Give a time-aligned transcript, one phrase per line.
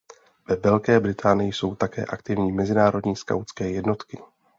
[0.47, 4.17] Ve velké Británii jsou také aktivní mezinárodní skautské jednotky.